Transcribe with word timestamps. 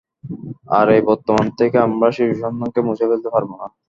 আর, 0.77 0.95
এই 0.95 1.03
বর্তমান 1.09 1.45
থেকে 1.59 1.77
আমার 1.85 2.11
শিশু 2.17 2.35
সন্তানকে 2.43 2.79
মুছে 2.87 3.09
ফেলতে 3.09 3.29
পারব 3.33 3.49
না! 3.53 3.65